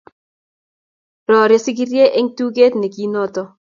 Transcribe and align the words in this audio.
rorie 1.29 1.59
sigirie 1.65 2.05
eng' 2.17 2.33
tuget 2.37 2.73
ne 2.77 2.87
kinto 2.95 3.43